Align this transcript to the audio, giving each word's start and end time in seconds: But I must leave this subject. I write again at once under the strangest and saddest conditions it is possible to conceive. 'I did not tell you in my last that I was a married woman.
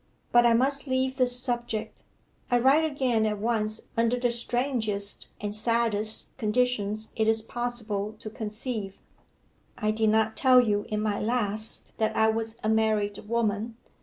But 0.31 0.47
I 0.47 0.55
must 0.55 0.87
leave 0.87 1.17
this 1.17 1.39
subject. 1.39 2.01
I 2.49 2.57
write 2.57 2.83
again 2.83 3.23
at 3.27 3.37
once 3.37 3.83
under 3.95 4.17
the 4.19 4.31
strangest 4.31 5.27
and 5.39 5.53
saddest 5.53 6.35
conditions 6.37 7.11
it 7.15 7.27
is 7.27 7.43
possible 7.43 8.13
to 8.17 8.31
conceive. 8.31 8.97
'I 9.77 9.91
did 9.91 10.09
not 10.09 10.35
tell 10.35 10.59
you 10.59 10.87
in 10.89 11.01
my 11.01 11.19
last 11.19 11.95
that 11.99 12.17
I 12.17 12.29
was 12.29 12.57
a 12.63 12.67
married 12.67 13.19
woman. 13.29 13.77